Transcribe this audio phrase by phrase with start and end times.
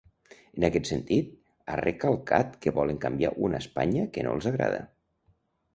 [0.59, 1.29] En aquest sentit,
[1.73, 4.83] ha recalcat que volen canviar una Espanya “que no els agrada”.